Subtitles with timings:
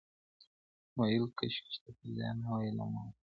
[0.99, 3.13] ويل كشكي ته پيدا نه واى له موره